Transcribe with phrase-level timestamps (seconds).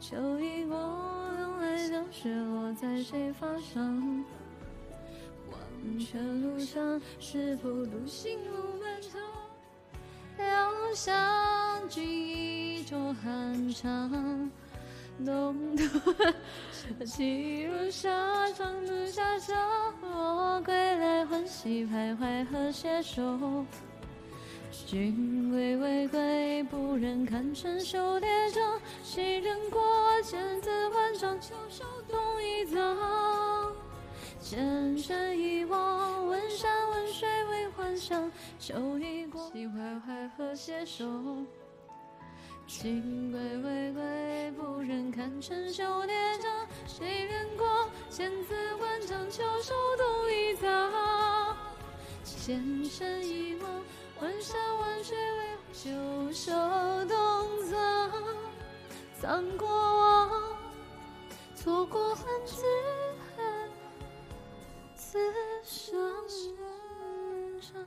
[0.00, 0.76] 秋意过，
[1.36, 4.24] 冬来将雪落在谁发上？
[5.50, 9.20] 黄泉路上，是否独行路漫长？
[10.38, 14.10] 留下君一桌寒茶。
[15.18, 15.84] 浓度
[16.72, 19.52] 舍弃如沙，长途下车，
[20.02, 23.64] 我归来欢喜徘徊和携手。
[24.86, 26.18] 君归未归，
[26.64, 28.78] 不忍看春秋叠嶂。
[29.02, 29.82] 谁人过，
[30.22, 33.72] 千字万章，秋收冬已藏。
[34.40, 38.30] 前尘遗忘，问山问水为幻想。
[38.58, 41.04] 秋已过，心徘徊和携手。
[42.66, 46.46] 君归未归，不忍看春秋叠嶂。
[46.86, 47.66] 谁人过，
[48.08, 51.56] 千字万章，秋收冬已藏。
[52.24, 53.82] 前尘遗忘，
[54.20, 54.71] 问山
[56.32, 56.50] 手
[57.06, 57.16] 动
[57.68, 57.76] 作
[59.20, 59.44] 藏。
[59.56, 60.30] 过往，
[61.54, 62.62] 错过恨只
[63.36, 63.70] 恨
[64.96, 65.18] 此
[67.60, 67.86] 生。